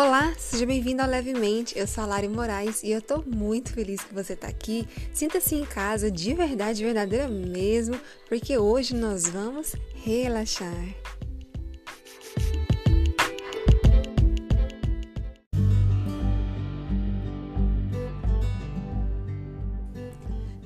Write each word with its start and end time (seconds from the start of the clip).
Olá, 0.00 0.32
seja 0.38 0.64
bem-vindo 0.64 1.02
ao 1.02 1.08
Levemente. 1.08 1.76
Eu 1.76 1.84
sou 1.84 2.04
a 2.04 2.06
Lari 2.06 2.28
Moraes 2.28 2.84
e 2.84 2.90
eu 2.92 3.02
tô 3.02 3.20
muito 3.20 3.72
feliz 3.72 4.00
que 4.00 4.14
você 4.14 4.36
tá 4.36 4.46
aqui. 4.46 4.86
Sinta-se 5.12 5.56
em 5.56 5.64
casa 5.64 6.08
de 6.08 6.34
verdade, 6.34 6.84
verdadeira 6.84 7.26
mesmo, 7.26 7.98
porque 8.28 8.56
hoje 8.56 8.94
nós 8.94 9.28
vamos 9.28 9.74
relaxar. 9.96 10.72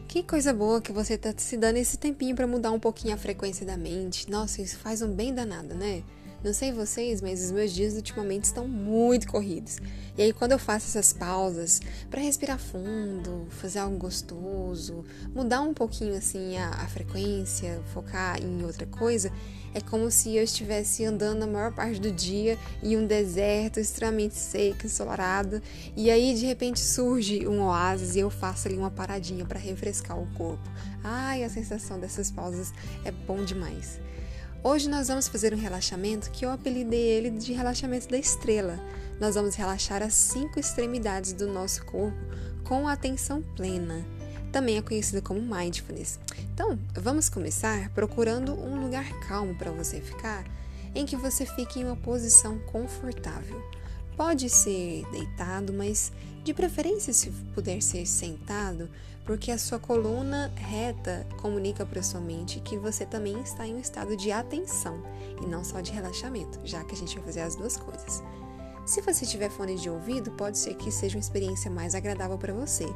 Que 0.07 0.23
coisa 0.23 0.53
boa 0.53 0.83
que 0.83 0.93
você 0.93 1.17
tá 1.17 1.33
se 1.35 1.57
dando 1.57 1.79
esse 1.79 1.97
tempinho 1.97 2.37
para 2.37 2.47
mudar 2.47 2.71
um 2.71 2.79
pouquinho 2.79 3.15
a 3.15 3.17
frequência 3.17 3.65
da 3.65 3.79
mente. 3.79 4.31
Nossa, 4.31 4.61
isso 4.61 4.77
faz 4.77 5.01
um 5.01 5.11
bem 5.11 5.35
danado, 5.35 5.75
né? 5.75 6.03
Não 6.45 6.53
sei 6.53 6.73
vocês, 6.73 7.23
mas 7.23 7.45
os 7.45 7.53
meus 7.53 7.73
dias 7.73 7.95
ultimamente 7.95 8.45
estão 8.45 8.67
muito 8.67 9.29
corridos. 9.29 9.79
E 10.19 10.23
aí, 10.23 10.33
quando 10.33 10.51
eu 10.51 10.59
faço 10.59 10.89
essas 10.89 11.13
pausas 11.13 11.81
para 12.11 12.21
respirar 12.21 12.59
fundo, 12.59 13.47
fazer 13.49 13.79
algo 13.79 13.97
gostoso, 13.97 15.05
mudar 15.33 15.61
um 15.61 15.73
pouquinho 15.73 16.17
assim 16.17 16.59
a, 16.59 16.69
a, 16.71 16.89
frequência, 16.89 17.81
focar 17.95 18.43
em 18.43 18.65
outra 18.65 18.87
coisa, 18.87 19.31
é 19.73 19.81
como 19.81 20.11
se 20.11 20.37
eu 20.37 20.43
estivesse 20.43 21.05
andando 21.05 21.45
a 21.45 21.47
maior 21.47 21.73
parte 21.73 22.01
do 22.01 22.11
dia 22.11 22.59
em 22.83 22.97
um 22.97 23.07
deserto 23.07 23.79
extremamente 23.79 24.35
seco, 24.35 24.85
ensolarado, 24.85 25.63
e 25.97 26.11
aí 26.11 26.35
de 26.35 26.45
repente 26.45 26.81
surge 26.81 27.47
um 27.47 27.63
oásis 27.63 28.17
e 28.17 28.19
eu 28.19 28.31
faço 28.31 28.67
ali 28.67 28.77
uma 28.77 28.91
paradinha 28.91 29.45
para 29.45 29.61
refrescar 29.61 30.19
o 30.19 30.27
corpo. 30.35 30.69
Ai, 31.05 31.45
a 31.45 31.49
sensação 31.49 32.01
dessas 32.01 32.33
pausas 32.33 32.75
é 33.05 33.13
bom 33.13 33.45
demais. 33.45 34.01
Hoje 34.65 34.89
nós 34.89 35.09
vamos 35.09 35.27
fazer 35.27 35.53
um 35.53 35.59
relaxamento 35.59 36.31
que 36.31 36.47
eu 36.47 36.51
apelidei 36.51 37.01
ele 37.01 37.31
de 37.31 37.53
relaxamento 37.53 38.09
da 38.09 38.17
estrela. 38.17 38.79
Nós 39.21 39.35
vamos 39.35 39.57
relaxar 39.57 40.01
as 40.05 40.15
cinco 40.15 40.61
extremidades 40.61 41.33
do 41.33 41.49
nosso 41.49 41.85
corpo 41.85 42.17
com 42.63 42.87
atenção 42.87 43.43
plena. 43.57 44.07
Também 44.53 44.77
é 44.77 44.83
conhecida 44.83 45.21
como 45.21 45.43
mindfulness. 45.43 46.21
Então, 46.55 46.79
vamos 46.95 47.29
começar 47.29 47.89
procurando 47.89 48.53
um 48.53 48.81
lugar 48.81 49.13
calmo 49.27 49.53
para 49.57 49.73
você 49.73 50.01
ficar, 50.01 50.45
em 50.95 51.05
que 51.05 51.17
você 51.17 51.45
fique 51.45 51.81
em 51.81 51.85
uma 51.85 51.97
posição 51.97 52.57
confortável. 52.61 53.61
Pode 54.17 54.49
ser 54.51 55.05
deitado, 55.11 55.73
mas 55.73 56.13
de 56.45 56.53
preferência 56.53 57.13
se 57.13 57.31
puder 57.55 57.83
ser 57.83 58.07
sentado, 58.07 58.89
porque 59.25 59.51
a 59.51 59.59
sua 59.59 59.79
coluna 59.79 60.53
reta 60.57 61.27
comunica 61.41 61.87
para 61.87 62.03
sua 62.03 62.21
mente 62.21 62.61
que 62.61 62.77
você 62.77 63.07
também 63.07 63.41
está 63.41 63.67
em 63.67 63.75
um 63.75 63.79
estado 63.79 64.17
de 64.17 64.33
atenção 64.33 65.03
e 65.41 65.47
não 65.47 65.65
só 65.65 65.81
de 65.81 65.93
relaxamento, 65.93 66.61
já 66.65 66.83
que 66.85 66.95
a 66.95 66.97
gente 66.97 67.17
vai 67.17 67.25
fazer 67.27 67.41
as 67.41 67.57
duas 67.57 67.77
coisas. 67.77 68.23
Se 68.85 69.01
você 69.01 69.25
tiver 69.25 69.49
fone 69.49 69.77
de 69.77 69.89
ouvido, 69.89 70.33
pode 70.33 70.59
ser 70.59 70.75
que 70.75 70.91
seja 70.91 71.17
uma 71.17 71.23
experiência 71.23 71.71
mais 71.71 71.95
agradável 71.95 72.37
para 72.37 72.53
você. 72.53 72.87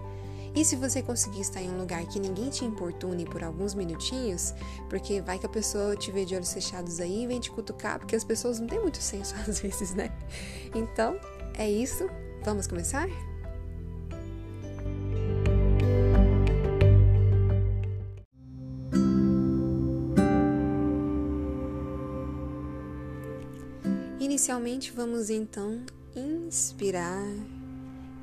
E 0.56 0.64
se 0.64 0.74
você 0.74 1.02
conseguir 1.02 1.42
estar 1.42 1.60
em 1.60 1.68
um 1.68 1.76
lugar 1.76 2.06
que 2.06 2.18
ninguém 2.18 2.48
te 2.48 2.64
importune 2.64 3.26
por 3.26 3.44
alguns 3.44 3.74
minutinhos, 3.74 4.54
porque 4.88 5.20
vai 5.20 5.38
que 5.38 5.44
a 5.44 5.50
pessoa 5.50 5.94
te 5.94 6.10
vê 6.10 6.24
de 6.24 6.34
olhos 6.34 6.50
fechados 6.50 6.98
aí 6.98 7.24
e 7.24 7.26
vem 7.26 7.38
te 7.38 7.50
cutucar, 7.50 7.98
porque 7.98 8.16
as 8.16 8.24
pessoas 8.24 8.58
não 8.58 8.66
têm 8.66 8.80
muito 8.80 8.96
senso 8.96 9.34
às 9.46 9.60
vezes, 9.60 9.94
né? 9.94 10.10
Então, 10.74 11.20
é 11.58 11.70
isso. 11.70 12.08
Vamos 12.42 12.66
começar? 12.66 13.06
Inicialmente, 24.18 24.90
vamos 24.90 25.28
então 25.28 25.84
inspirar 26.14 27.26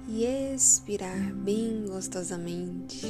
e 0.08 0.26
expirar 0.26 1.34
bem 1.34 1.86
gostosamente, 1.88 3.08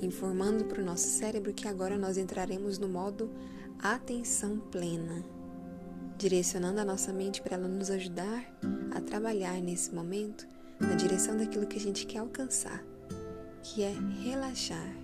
informando 0.00 0.64
para 0.64 0.80
o 0.80 0.84
nosso 0.84 1.06
cérebro 1.06 1.52
que 1.52 1.66
agora 1.66 1.98
nós 1.98 2.16
entraremos 2.16 2.78
no 2.78 2.88
modo 2.88 3.30
atenção 3.78 4.58
plena, 4.58 5.24
direcionando 6.16 6.80
a 6.80 6.84
nossa 6.84 7.12
mente 7.12 7.42
para 7.42 7.56
ela 7.56 7.68
nos 7.68 7.90
ajudar 7.90 8.44
a 8.92 9.00
trabalhar 9.00 9.60
nesse 9.60 9.92
momento 9.92 10.46
na 10.78 10.94
direção 10.94 11.36
daquilo 11.36 11.66
que 11.66 11.76
a 11.76 11.80
gente 11.80 12.06
quer 12.06 12.18
alcançar, 12.18 12.84
que 13.62 13.82
é 13.82 13.92
relaxar. 14.22 14.96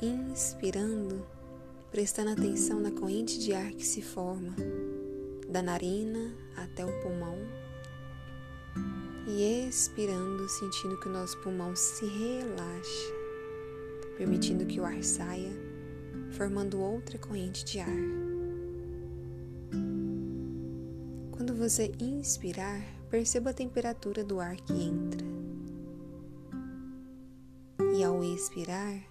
Inspirando, 0.00 1.26
prestando 1.90 2.30
atenção 2.30 2.78
na 2.78 2.90
corrente 2.90 3.38
de 3.38 3.52
ar 3.52 3.72
que 3.72 3.84
se 3.84 4.00
forma 4.00 4.54
da 5.48 5.62
narina 5.62 6.34
até 6.56 6.84
o 6.84 7.02
pulmão 7.02 7.65
e 9.26 9.68
expirando, 9.68 10.48
sentindo 10.48 10.98
que 10.98 11.08
o 11.08 11.12
nosso 11.12 11.36
pulmão 11.38 11.74
se 11.74 12.06
relaxa, 12.06 13.12
permitindo 14.16 14.64
que 14.64 14.80
o 14.80 14.84
ar 14.84 15.02
saia, 15.02 15.52
formando 16.30 16.80
outra 16.80 17.18
corrente 17.18 17.64
de 17.64 17.80
ar. 17.80 17.98
Quando 21.32 21.54
você 21.54 21.92
inspirar, 22.00 22.80
perceba 23.10 23.50
a 23.50 23.54
temperatura 23.54 24.24
do 24.24 24.40
ar 24.40 24.56
que 24.56 24.72
entra. 24.72 25.26
E 27.94 28.04
ao 28.04 28.22
expirar, 28.22 29.02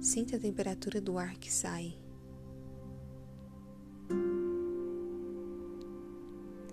sinta 0.00 0.36
a 0.36 0.40
temperatura 0.40 1.00
do 1.00 1.18
ar 1.18 1.36
que 1.36 1.52
sai. 1.52 2.01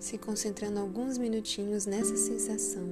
Se 0.09 0.18
concentrando 0.18 0.80
alguns 0.80 1.20
minutinhos 1.20 1.86
nessa 1.86 2.18
sensação 2.18 2.84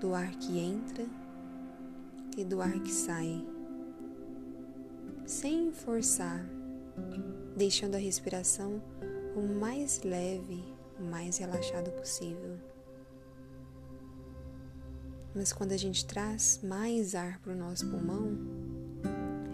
do 0.00 0.14
ar 0.14 0.30
que 0.36 0.56
entra 0.56 1.04
e 2.36 2.44
do 2.44 2.62
ar 2.62 2.78
que 2.78 2.92
sai, 2.92 3.44
sem 5.26 5.72
forçar, 5.72 6.48
deixando 7.56 7.96
a 7.96 7.98
respiração 7.98 8.80
o 9.34 9.40
mais 9.40 10.00
leve, 10.04 10.62
o 10.96 11.02
mais 11.02 11.38
relaxado 11.38 11.90
possível. 11.90 12.56
Mas 15.34 15.52
quando 15.52 15.72
a 15.72 15.76
gente 15.76 16.06
traz 16.06 16.60
mais 16.62 17.16
ar 17.16 17.40
para 17.40 17.52
o 17.52 17.56
nosso 17.56 17.84
pulmão, 17.90 18.38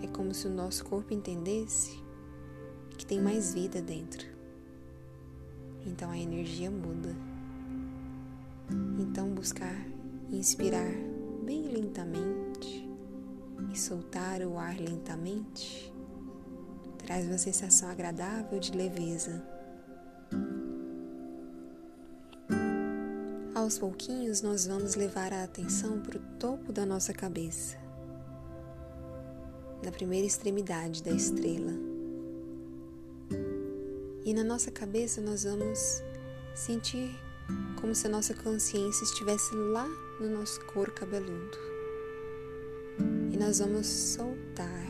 é 0.02 0.06
como 0.08 0.34
se 0.34 0.46
o 0.46 0.50
nosso 0.50 0.84
corpo 0.84 1.14
entendesse 1.14 1.98
que 2.98 3.06
tem 3.06 3.22
mais 3.22 3.54
vida 3.54 3.80
dentro. 3.80 4.35
Então 5.86 6.10
a 6.10 6.18
energia 6.18 6.70
muda. 6.70 7.14
Então 8.98 9.30
buscar 9.30 9.76
inspirar 10.30 10.92
bem 11.44 11.68
lentamente 11.68 12.88
e 13.72 13.78
soltar 13.78 14.42
o 14.42 14.58
ar 14.58 14.76
lentamente 14.78 15.92
traz 17.06 17.24
uma 17.24 17.38
sensação 17.38 17.88
agradável 17.88 18.58
de 18.58 18.72
leveza. 18.72 19.40
Aos 23.54 23.78
pouquinhos, 23.78 24.42
nós 24.42 24.66
vamos 24.66 24.96
levar 24.96 25.32
a 25.32 25.44
atenção 25.44 26.00
para 26.00 26.18
o 26.18 26.22
topo 26.38 26.72
da 26.72 26.84
nossa 26.84 27.12
cabeça, 27.12 27.76
na 29.84 29.90
primeira 29.90 30.26
extremidade 30.26 31.02
da 31.02 31.12
estrela. 31.12 31.85
E 34.26 34.34
na 34.34 34.42
nossa 34.42 34.72
cabeça 34.72 35.20
nós 35.20 35.44
vamos 35.44 36.02
sentir 36.52 37.16
como 37.80 37.94
se 37.94 38.08
a 38.08 38.10
nossa 38.10 38.34
consciência 38.34 39.04
estivesse 39.04 39.54
lá 39.54 39.86
no 40.20 40.28
nosso 40.28 40.66
couro 40.66 40.90
cabeludo. 40.90 41.56
E 43.32 43.36
nós 43.36 43.60
vamos 43.60 43.86
soltar 43.86 44.84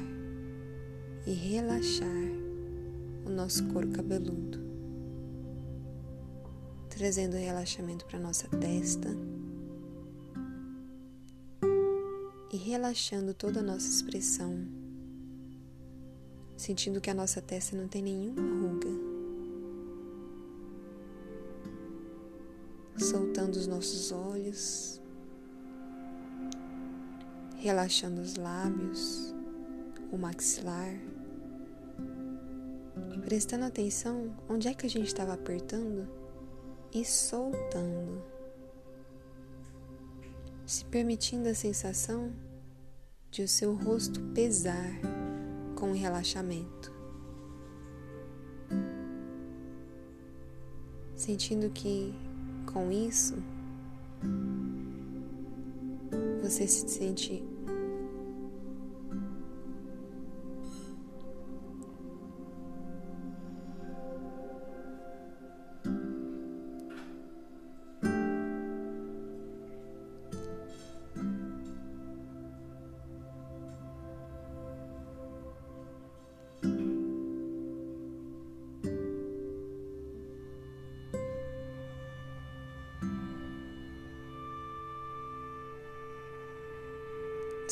e 1.26 1.34
relaxar 1.34 2.08
o 3.26 3.28
nosso 3.28 3.62
couro 3.66 3.90
cabeludo, 3.90 4.58
trazendo 6.88 7.36
relaxamento 7.36 8.06
para 8.06 8.18
nossa 8.18 8.48
testa 8.48 9.10
e 12.50 12.56
relaxando 12.56 13.34
toda 13.34 13.60
a 13.60 13.62
nossa 13.62 13.86
expressão, 13.86 14.66
sentindo 16.56 17.02
que 17.02 17.10
a 17.10 17.14
nossa 17.14 17.42
testa 17.42 17.76
não 17.76 17.86
tem 17.86 18.02
nenhuma 18.02 18.40
ruga. 18.40 19.15
Soltando 22.98 23.56
os 23.56 23.66
nossos 23.66 24.12
olhos, 24.12 25.00
relaxando 27.56 28.20
os 28.20 28.36
lábios, 28.36 29.34
o 30.10 30.16
maxilar, 30.16 30.94
prestando 33.24 33.64
atenção 33.64 34.34
onde 34.48 34.68
é 34.68 34.74
que 34.74 34.86
a 34.86 34.90
gente 34.90 35.08
estava 35.08 35.34
apertando 35.34 36.08
e 36.94 37.04
soltando, 37.04 38.22
se 40.64 40.84
permitindo 40.84 41.48
a 41.48 41.54
sensação 41.54 42.32
de 43.30 43.42
o 43.42 43.48
seu 43.48 43.74
rosto 43.74 44.20
pesar 44.32 44.92
com 45.74 45.90
o 45.90 45.94
relaxamento. 45.94 46.96
sentindo 51.16 51.70
que 51.70 52.14
com 52.76 52.92
isso 52.92 53.34
você 56.42 56.68
se 56.68 56.86
sente 56.86 57.42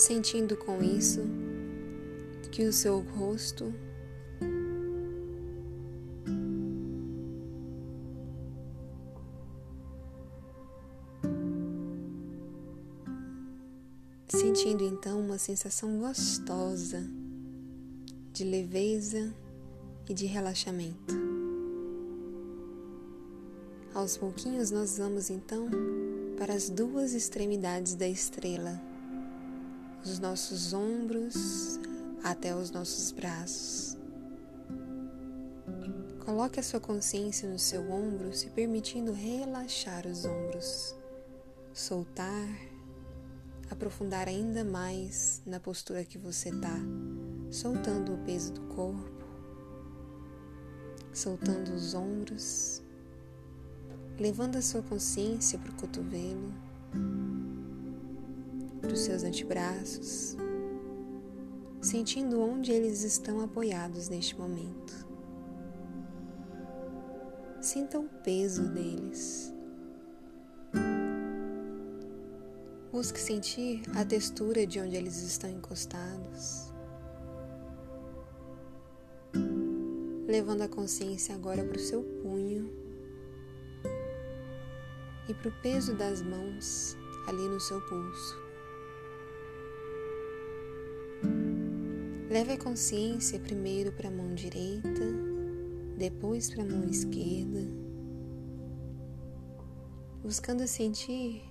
sentindo 0.04 0.54
com 0.54 0.82
isso? 0.82 1.22
Que 2.52 2.66
o 2.66 2.72
seu 2.72 3.00
rosto? 3.00 3.72
Sentindo 14.28 14.84
então 14.84 15.18
uma 15.20 15.38
sensação 15.38 15.98
gostosa 15.98 17.08
de 18.30 18.44
leveza 18.44 19.34
e 20.06 20.12
de 20.12 20.26
relaxamento. 20.26 21.14
Aos 23.94 24.18
pouquinhos 24.18 24.70
nós 24.70 24.98
vamos 24.98 25.30
então 25.30 25.66
para 26.36 26.52
as 26.52 26.68
duas 26.68 27.14
extremidades 27.14 27.94
da 27.94 28.06
estrela 28.06 28.93
dos 30.04 30.18
nossos 30.18 30.74
ombros 30.74 31.80
até 32.22 32.54
os 32.54 32.70
nossos 32.70 33.10
braços. 33.10 33.96
Coloque 36.24 36.60
a 36.60 36.62
sua 36.62 36.78
consciência 36.78 37.48
no 37.48 37.58
seu 37.58 37.90
ombro, 37.90 38.32
se 38.34 38.50
permitindo 38.50 39.12
relaxar 39.12 40.06
os 40.06 40.24
ombros, 40.26 40.94
soltar, 41.72 42.48
aprofundar 43.70 44.28
ainda 44.28 44.62
mais 44.62 45.42
na 45.46 45.58
postura 45.58 46.04
que 46.04 46.18
você 46.18 46.50
está, 46.50 46.78
soltando 47.50 48.14
o 48.14 48.18
peso 48.24 48.52
do 48.52 48.60
corpo, 48.74 49.24
soltando 51.12 51.68
os 51.74 51.94
ombros, 51.94 52.82
levando 54.18 54.56
a 54.56 54.62
sua 54.62 54.82
consciência 54.82 55.58
para 55.58 55.72
o 55.72 55.76
cotovelo 55.76 56.52
para 58.84 58.92
os 58.92 59.00
seus 59.00 59.24
antebraços, 59.24 60.36
sentindo 61.80 62.40
onde 62.40 62.70
eles 62.70 63.02
estão 63.02 63.40
apoiados 63.40 64.10
neste 64.10 64.38
momento. 64.38 65.08
Sinta 67.62 67.98
o 67.98 68.04
peso 68.22 68.68
deles. 68.68 69.52
Busque 72.92 73.18
sentir 73.18 73.82
a 73.96 74.04
textura 74.04 74.66
de 74.66 74.78
onde 74.78 74.96
eles 74.96 75.16
estão 75.22 75.48
encostados. 75.48 76.72
Levando 80.26 80.62
a 80.62 80.68
consciência 80.68 81.34
agora 81.34 81.64
para 81.64 81.76
o 81.76 81.80
seu 81.80 82.02
punho 82.22 82.70
e 85.26 85.32
para 85.32 85.48
o 85.48 85.62
peso 85.62 85.94
das 85.94 86.20
mãos 86.20 86.96
ali 87.26 87.48
no 87.48 87.58
seu 87.58 87.80
pulso. 87.80 88.43
Leve 92.34 92.54
a 92.54 92.58
consciência 92.58 93.38
primeiro 93.38 93.92
para 93.92 94.08
a 94.08 94.10
mão 94.10 94.34
direita, 94.34 94.90
depois 95.96 96.50
para 96.50 96.64
a 96.64 96.66
mão 96.66 96.82
esquerda, 96.90 97.60
buscando 100.20 100.66
sentir 100.66 101.44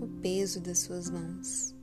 o 0.00 0.06
peso 0.22 0.60
das 0.60 0.78
suas 0.78 1.10
mãos. 1.10 1.74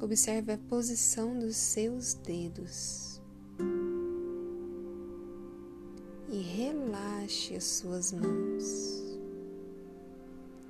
Observe 0.00 0.50
a 0.50 0.58
posição 0.58 1.38
dos 1.38 1.54
seus 1.54 2.14
dedos 2.14 3.22
e 6.28 6.38
relaxe 6.40 7.54
as 7.54 7.62
suas 7.62 8.10
mãos, 8.10 9.20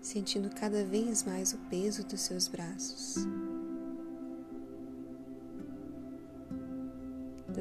sentindo 0.03 0.51
cada 0.51 0.85
vez 0.85 1.23
mais 1.23 1.55
o 1.55 1.59
peso 1.71 2.07
dos 2.07 2.21
seus 2.21 2.47
braços. 2.49 3.15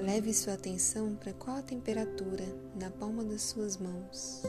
Leve 0.02 0.34
sua 0.34 0.54
atenção 0.54 1.14
para 1.14 1.32
qual 1.32 1.58
a 1.58 1.62
temperatura 1.62 2.44
na 2.76 2.90
palma 2.90 3.24
das 3.24 3.44
suas 3.44 3.78
mãos. 3.78 4.42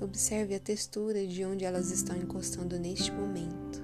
Observe 0.00 0.56
a 0.56 0.58
textura 0.58 1.24
de 1.24 1.44
onde 1.44 1.64
elas 1.64 1.92
estão 1.92 2.16
encostando 2.16 2.76
neste 2.76 3.12
momento. 3.12 3.80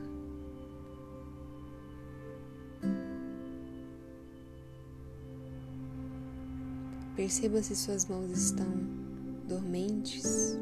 Perceba 7.15 7.63
se 7.63 7.77
suas 7.77 8.05
mãos 8.07 8.33
estão 8.33 8.67
dormentes. 9.47 10.59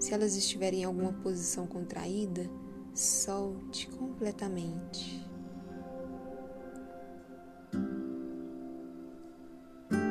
Se 0.00 0.12
elas 0.12 0.34
estiverem 0.34 0.80
em 0.80 0.84
alguma 0.84 1.12
posição 1.12 1.68
contraída, 1.68 2.50
solte 2.98 3.86
completamente. 3.90 5.24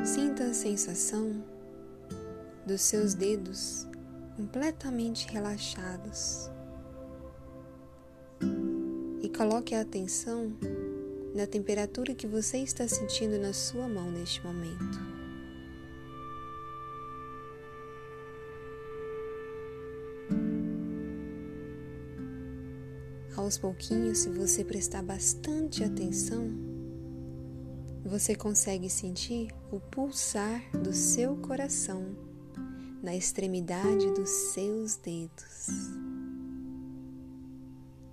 Sinta 0.02 0.44
a 0.44 0.54
sensação 0.54 1.44
dos 2.66 2.80
seus 2.80 3.12
dedos 3.12 3.86
completamente 4.36 5.28
relaxados 5.28 6.50
e 9.20 9.28
coloque 9.28 9.74
a 9.74 9.82
atenção 9.82 10.56
na 11.34 11.46
temperatura 11.46 12.14
que 12.14 12.26
você 12.26 12.58
está 12.58 12.88
sentindo 12.88 13.38
na 13.38 13.52
sua 13.52 13.86
mão 13.86 14.10
neste 14.10 14.42
momento. 14.42 15.07
Aos 23.48 23.56
pouquinhos, 23.56 24.18
se 24.18 24.28
você 24.28 24.62
prestar 24.62 25.02
bastante 25.02 25.82
atenção, 25.82 26.50
você 28.04 28.34
consegue 28.34 28.90
sentir 28.90 29.48
o 29.72 29.80
pulsar 29.80 30.60
do 30.72 30.92
seu 30.92 31.34
coração 31.34 32.14
na 33.02 33.16
extremidade 33.16 34.10
dos 34.10 34.28
seus 34.28 34.96
dedos. 34.96 35.66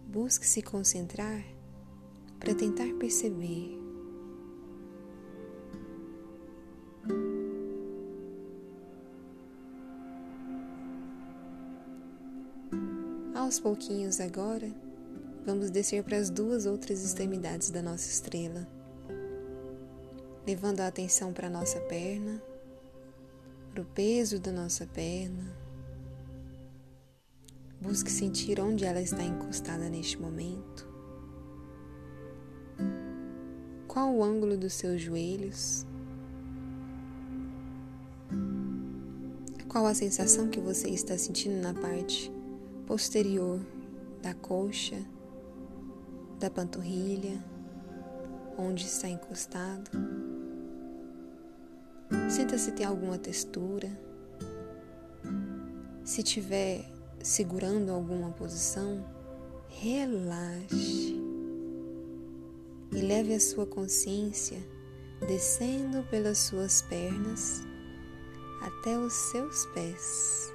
Busque 0.07 0.47
se 0.47 0.61
concentrar 0.61 1.43
para 2.39 2.55
tentar 2.55 2.93
perceber. 2.97 3.77
Aos 13.35 13.59
pouquinhos 13.59 14.21
agora, 14.21 14.84
Vamos 15.45 15.69
descer 15.69 16.03
para 16.03 16.17
as 16.17 16.31
duas 16.31 16.65
outras 16.65 17.05
extremidades 17.05 17.69
da 17.69 17.79
nossa 17.79 18.09
estrela, 18.09 18.67
levando 20.43 20.79
a 20.79 20.87
atenção 20.87 21.31
para 21.31 21.45
a 21.45 21.51
nossa 21.51 21.79
perna, 21.81 22.41
para 23.71 23.83
o 23.83 23.85
peso 23.85 24.39
da 24.39 24.51
nossa 24.51 24.87
perna. 24.87 25.55
Busque 27.79 28.09
sentir 28.09 28.59
onde 28.59 28.85
ela 28.85 28.99
está 28.99 29.21
encostada 29.21 29.87
neste 29.87 30.19
momento. 30.19 30.89
Qual 33.87 34.15
o 34.15 34.23
ângulo 34.23 34.57
dos 34.57 34.73
seus 34.73 34.99
joelhos? 34.99 35.85
Qual 39.69 39.85
a 39.85 39.93
sensação 39.93 40.49
que 40.49 40.59
você 40.59 40.89
está 40.89 41.15
sentindo 41.19 41.61
na 41.61 41.75
parte 41.75 42.31
posterior 42.87 43.59
da 44.23 44.33
coxa 44.33 45.05
da 46.39 46.49
panturrilha, 46.49 47.43
onde 48.57 48.85
está 48.85 49.07
encostado. 49.07 49.89
Sinta 52.29 52.57
se 52.57 52.71
tem 52.71 52.85
alguma 52.85 53.17
textura. 53.17 53.89
Se 56.03 56.21
tiver 56.21 56.85
segurando 57.21 57.91
alguma 57.91 58.29
posição, 58.31 59.03
relaxe. 59.67 61.15
e 62.91 63.01
leve 63.01 63.33
a 63.33 63.39
sua 63.39 63.65
consciência 63.65 64.57
descendo 65.27 66.03
pelas 66.03 66.37
suas 66.37 66.81
pernas 66.83 67.61
até 68.61 68.97
os 68.97 69.13
seus 69.13 69.65
pés. 69.67 70.53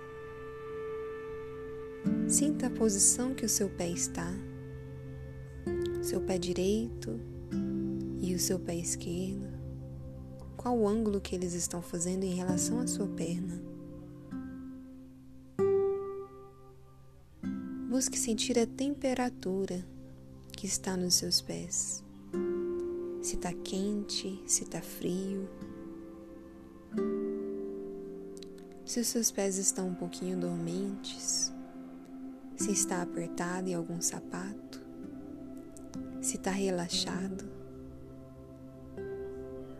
Sinta 2.28 2.68
a 2.68 2.70
posição 2.70 3.34
que 3.34 3.44
o 3.44 3.48
seu 3.48 3.68
pé 3.68 3.88
está, 3.88 4.32
seu 6.10 6.20
pé 6.20 6.36
direito 6.38 7.20
e 8.20 8.34
o 8.34 8.38
seu 8.40 8.58
pé 8.58 8.74
esquerdo. 8.74 9.46
Qual 10.56 10.76
o 10.76 10.88
ângulo 10.88 11.20
que 11.20 11.36
eles 11.36 11.52
estão 11.52 11.80
fazendo 11.80 12.24
em 12.24 12.34
relação 12.34 12.80
à 12.80 12.86
sua 12.88 13.06
perna? 13.06 13.62
Busque 17.88 18.18
sentir 18.18 18.58
a 18.58 18.66
temperatura 18.66 19.86
que 20.50 20.66
está 20.66 20.96
nos 20.96 21.14
seus 21.14 21.40
pés. 21.40 22.02
Se 23.22 23.36
está 23.36 23.52
quente, 23.52 24.42
se 24.48 24.64
está 24.64 24.82
frio. 24.82 25.48
Se 28.84 28.98
os 28.98 29.06
seus 29.06 29.30
pés 29.30 29.58
estão 29.58 29.86
um 29.86 29.94
pouquinho 29.94 30.36
dormentes, 30.36 31.52
se 32.56 32.72
está 32.72 33.00
apertado 33.00 33.68
em 33.68 33.74
algum 33.74 34.00
sapato, 34.00 34.79
se 36.20 36.36
está 36.36 36.50
relaxado. 36.50 37.44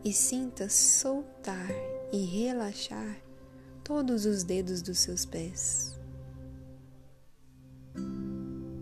E 0.04 0.12
sinta 0.12 0.68
soltar 0.68 1.70
e 2.12 2.24
relaxar 2.24 3.16
todos 3.84 4.24
os 4.24 4.42
dedos 4.42 4.82
dos 4.82 4.98
seus 4.98 5.24
pés. 5.24 5.98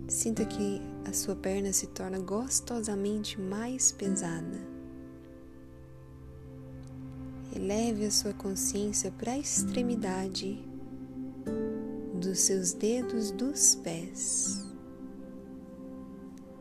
Sinta 0.07 0.45
que 0.45 0.81
a 1.07 1.13
sua 1.13 1.37
perna 1.37 1.73
se 1.73 1.87
torna 1.89 2.19
gostosamente 2.19 3.41
mais 3.41 3.93
pesada. 3.93 4.59
Eleve 7.55 8.07
a 8.07 8.11
sua 8.11 8.33
consciência 8.33 9.11
para 9.11 9.33
a 9.33 9.39
extremidade 9.39 10.65
dos 12.15 12.41
seus 12.41 12.73
dedos 12.73 13.31
dos 13.31 13.75
pés, 13.77 14.65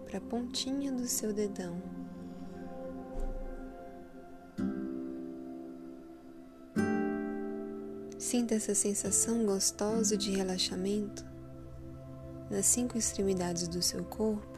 para 0.07 0.19
a 0.19 0.21
pontinha 0.21 0.89
do 0.91 1.05
seu 1.05 1.33
dedão. 1.33 1.81
Sinta 8.17 8.55
essa 8.55 8.73
sensação 8.73 9.45
gostosa 9.45 10.17
de 10.17 10.31
relaxamento 10.31 11.25
nas 12.49 12.65
cinco 12.65 12.97
extremidades 12.97 13.67
do 13.67 13.81
seu 13.81 14.03
corpo, 14.05 14.57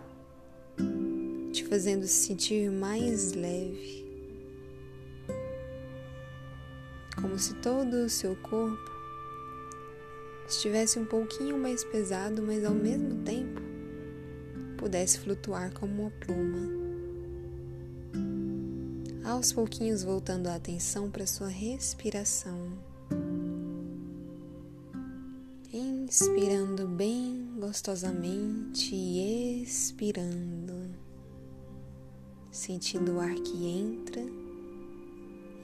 te 1.52 1.66
fazendo 1.66 2.06
se 2.06 2.28
sentir 2.28 2.72
mais 2.72 3.34
leve, 3.34 4.06
como 7.20 7.38
se 7.40 7.56
todo 7.56 8.06
o 8.06 8.10
seu 8.10 8.36
corpo 8.36 8.92
estivesse 10.48 11.00
um 11.00 11.06
pouquinho 11.06 11.58
mais 11.58 11.84
pesado, 11.84 12.42
mas 12.42 12.64
ao 12.64 12.74
mesmo 12.74 13.24
tempo 13.24 13.69
pudesse 14.80 15.20
flutuar 15.20 15.74
como 15.74 16.04
uma 16.04 16.12
pluma. 16.12 16.70
Aos 19.26 19.52
pouquinhos 19.52 20.04
voltando 20.04 20.48
a 20.48 20.56
atenção 20.56 21.12
para 21.12 21.28
sua 21.28 21.50
respiração. 21.50 22.72
Inspirando 25.72 26.88
bem 26.88 27.52
gostosamente 27.60 28.96
e 28.96 29.62
expirando, 29.62 30.96
sentindo 32.50 33.18
o 33.18 33.20
ar 33.20 33.36
que 33.36 33.68
entra 33.68 34.24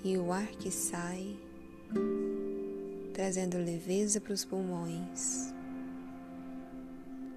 e 0.03 0.17
o 0.17 0.31
ar 0.31 0.47
que 0.47 0.69
sai, 0.69 1.35
trazendo 3.13 3.57
leveza 3.57 4.19
para 4.19 4.33
os 4.33 4.45
pulmões. 4.45 5.54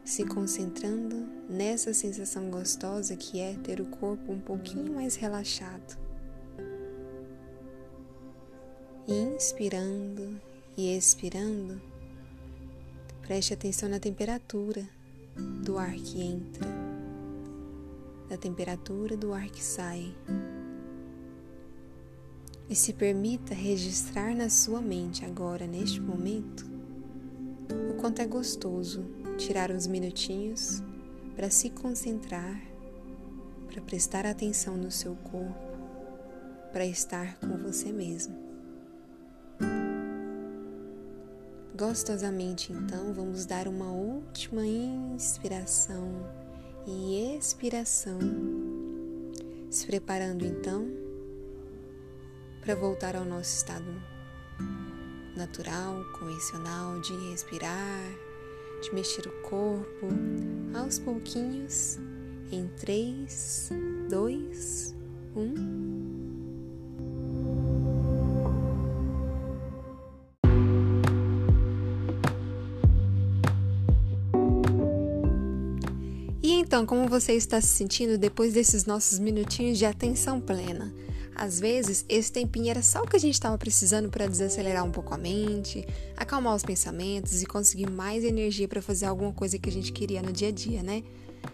Se 0.09 0.25
concentrando 0.25 1.29
nessa 1.51 1.93
sensação 1.93 2.49
gostosa 2.49 3.15
que 3.15 3.41
é 3.41 3.55
ter 3.63 3.79
o 3.79 3.85
corpo 3.85 4.33
um 4.33 4.41
pouquinho 4.41 4.95
mais 4.95 5.17
relaxado. 5.17 5.99
Inspirando 9.07 10.41
e 10.79 10.97
expirando 10.97 11.79
Preste 13.21 13.53
atenção 13.53 13.87
na 13.87 14.01
temperatura 14.01 14.89
do 15.63 15.77
ar 15.77 15.95
que 15.95 16.23
entra, 16.23 16.67
da 18.31 18.39
temperatura 18.39 19.15
do 19.15 19.35
ar 19.35 19.51
que 19.51 19.63
sai. 19.63 20.17
E 22.67 22.75
se 22.75 22.95
permita 22.95 23.53
registrar 23.53 24.35
na 24.35 24.49
sua 24.49 24.81
mente 24.81 25.27
agora, 25.27 25.67
neste 25.67 26.01
momento, 26.01 26.65
o 27.91 28.01
quanto 28.01 28.23
é 28.23 28.27
gostoso 28.27 29.18
tirar 29.39 29.71
uns 29.71 29.87
minutinhos 29.87 30.83
para 31.37 31.49
se 31.49 31.71
concentrar, 31.71 32.61
para 33.69 33.81
prestar 33.81 34.27
atenção 34.27 34.77
no 34.77 34.91
seu 34.91 35.15
corpo, 35.15 35.55
para 36.73 36.85
estar 36.85 37.39
com 37.39 37.57
você 37.57 37.93
mesmo. 37.93 38.37
Gostosamente, 41.77 42.73
então, 42.73 43.15
vamos 43.15 43.47
dar 43.47 43.69
uma 43.69 43.93
última 43.93 44.67
inspiração 44.67 46.09
e 46.85 47.37
expiração, 47.37 48.19
se 49.71 49.87
preparando 49.87 50.45
então 50.45 50.89
para 52.61 52.75
voltar 52.75 53.15
ao 53.15 53.25
nosso 53.25 53.57
estado 53.59 54.03
natural, 55.37 56.05
convencional 56.19 57.01
de 57.01 57.15
respirar, 57.31 58.28
de 58.81 58.95
mexer 58.95 59.27
o 59.27 59.43
corpo 59.43 60.09
aos 60.75 60.99
pouquinhos 60.99 61.99
em 62.53 62.69
3, 62.79 63.71
2, 64.09 64.95
1. 65.37 65.89
Então, 76.41 76.85
como 76.85 77.09
você 77.09 77.33
está 77.33 77.61
se 77.61 77.69
sentindo 77.69 78.19
depois 78.19 78.53
desses 78.53 78.85
nossos 78.85 79.19
minutinhos 79.19 79.79
de 79.79 79.87
atenção 79.87 80.39
plena? 80.39 80.93
Às 81.39 81.61
vezes, 81.61 82.05
esse 82.09 82.33
tempinho 82.33 82.69
era 82.69 82.83
só 82.83 83.03
o 83.03 83.07
que 83.07 83.15
a 83.15 83.21
gente 83.21 83.35
estava 83.35 83.57
precisando 83.57 84.11
para 84.11 84.27
desacelerar 84.27 84.85
um 84.85 84.91
pouco 84.91 85.15
a 85.15 85.17
mente, 85.17 85.87
acalmar 86.17 86.53
os 86.53 86.65
pensamentos 86.65 87.41
e 87.41 87.47
conseguir 87.47 87.89
mais 87.89 88.25
energia 88.25 88.67
para 88.67 88.83
fazer 88.83 89.07
alguma 89.07 89.33
coisa 89.33 89.57
que 89.57 89.69
a 89.69 89.73
gente 89.73 89.93
queria 89.93 90.21
no 90.21 90.33
dia 90.33 90.49
a 90.49 90.51
dia, 90.51 90.83
né? 90.83 91.05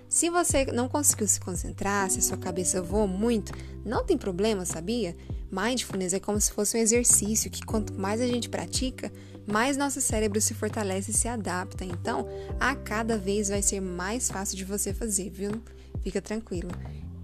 Se 0.08 0.30
você 0.30 0.64
não 0.66 0.88
conseguiu 0.88 1.28
se 1.28 1.38
concentrar, 1.38 2.10
se 2.10 2.18
a 2.18 2.22
sua 2.22 2.38
cabeça 2.38 2.80
voa 2.80 3.06
muito, 3.06 3.52
não 3.84 4.02
tem 4.02 4.16
problema, 4.16 4.64
sabia? 4.64 5.14
Mindfulness 5.50 6.14
é 6.14 6.20
como 6.20 6.40
se 6.40 6.50
fosse 6.50 6.78
um 6.78 6.80
exercício 6.80 7.50
que 7.50 7.62
quanto 7.62 7.92
mais 7.92 8.22
a 8.22 8.26
gente 8.26 8.48
pratica, 8.48 9.12
mais 9.46 9.76
nosso 9.76 10.00
cérebro 10.00 10.40
se 10.40 10.54
fortalece 10.54 11.10
e 11.10 11.14
se 11.14 11.28
adapta. 11.28 11.84
Então, 11.84 12.26
a 12.58 12.74
cada 12.74 13.18
vez 13.18 13.50
vai 13.50 13.60
ser 13.60 13.80
mais 13.80 14.30
fácil 14.30 14.56
de 14.56 14.64
você 14.64 14.94
fazer, 14.94 15.28
viu? 15.28 15.50
Fica 16.02 16.22
tranquilo. 16.22 16.70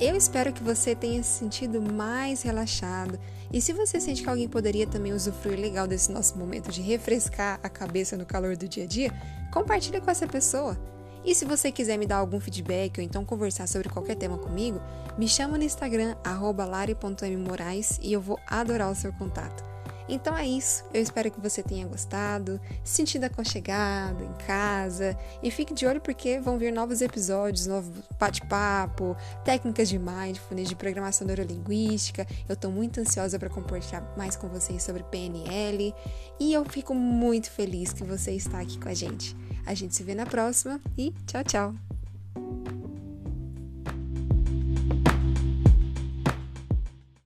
Eu 0.00 0.16
espero 0.16 0.50
que 0.50 0.62
você 0.62 0.94
tenha 0.94 1.22
se 1.22 1.38
sentido 1.38 1.82
mais 1.82 2.40
relaxado. 2.40 3.20
E 3.52 3.60
se 3.60 3.74
você 3.74 4.00
sente 4.00 4.22
que 4.22 4.30
alguém 4.30 4.48
poderia 4.48 4.86
também 4.86 5.12
usufruir 5.12 5.60
legal 5.60 5.86
desse 5.86 6.10
nosso 6.10 6.38
momento 6.38 6.70
de 6.70 6.80
refrescar 6.80 7.60
a 7.62 7.68
cabeça 7.68 8.16
no 8.16 8.24
calor 8.24 8.56
do 8.56 8.66
dia 8.66 8.84
a 8.84 8.86
dia, 8.86 9.12
compartilha 9.52 10.00
com 10.00 10.10
essa 10.10 10.26
pessoa. 10.26 10.74
E 11.22 11.34
se 11.34 11.44
você 11.44 11.70
quiser 11.70 11.98
me 11.98 12.06
dar 12.06 12.16
algum 12.16 12.40
feedback 12.40 12.98
ou 12.98 13.04
então 13.04 13.26
conversar 13.26 13.66
sobre 13.68 13.90
qualquer 13.90 14.16
tema 14.16 14.38
comigo, 14.38 14.80
me 15.18 15.28
chama 15.28 15.58
no 15.58 15.64
Instagram, 15.64 16.16
lari.mmorais 16.66 18.00
e 18.02 18.10
eu 18.10 18.22
vou 18.22 18.38
adorar 18.46 18.90
o 18.90 18.94
seu 18.94 19.12
contato. 19.12 19.69
Então 20.08 20.36
é 20.36 20.46
isso, 20.46 20.84
eu 20.92 21.00
espero 21.00 21.30
que 21.30 21.40
você 21.40 21.62
tenha 21.62 21.86
gostado, 21.86 22.60
sentido 22.82 23.24
aconchegado 23.24 24.24
em 24.24 24.32
casa 24.46 25.16
e 25.42 25.50
fique 25.50 25.72
de 25.72 25.86
olho 25.86 26.00
porque 26.00 26.40
vão 26.40 26.58
vir 26.58 26.72
novos 26.72 27.00
episódios, 27.00 27.66
novo 27.66 27.92
bate-papo, 28.18 29.16
técnicas 29.44 29.88
de 29.88 29.98
mindfulness, 29.98 30.68
de 30.68 30.76
programação 30.76 31.26
neurolinguística. 31.26 32.26
Eu 32.48 32.54
estou 32.54 32.70
muito 32.70 33.00
ansiosa 33.00 33.38
para 33.38 33.48
compartilhar 33.48 34.02
mais 34.16 34.36
com 34.36 34.48
vocês 34.48 34.82
sobre 34.82 35.02
PNL 35.04 35.94
e 36.38 36.52
eu 36.52 36.64
fico 36.64 36.94
muito 36.94 37.50
feliz 37.50 37.92
que 37.92 38.04
você 38.04 38.32
está 38.32 38.60
aqui 38.60 38.78
com 38.78 38.88
a 38.88 38.94
gente. 38.94 39.36
A 39.66 39.74
gente 39.74 39.94
se 39.94 40.02
vê 40.02 40.14
na 40.14 40.26
próxima 40.26 40.80
e 40.96 41.12
tchau, 41.26 41.44
tchau! 41.44 41.89